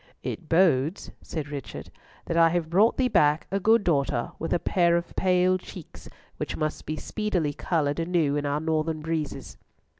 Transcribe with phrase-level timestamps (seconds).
[0.23, 1.91] "It bodes," said Richard,
[2.25, 6.09] "that I have brought thee back a good daughter with a pair of pale cheeks,
[6.37, 9.57] which must be speedily coloured anew in our northern breezes."